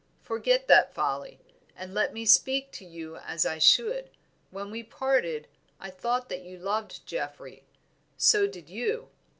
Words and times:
Forget 0.23 0.67
that 0.67 0.95
folly, 0.95 1.39
and 1.75 1.93
let 1.93 2.11
me 2.11 2.25
speak 2.25 2.71
to 2.71 2.83
you 2.85 3.17
as 3.17 3.45
I 3.45 3.59
should. 3.59 4.09
When 4.49 4.71
we 4.71 4.81
parted 4.81 5.47
I 5.79 5.91
thought 5.91 6.27
that 6.29 6.41
you 6.41 6.57
loved 6.57 7.05
Geoffrey; 7.05 7.65
so 8.17 8.47
did 8.47 8.67
you. 8.67 9.11